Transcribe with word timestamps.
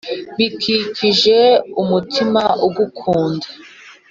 bikikije 0.37 1.37
umutima 1.81 2.41
ugukunda". 2.67 3.47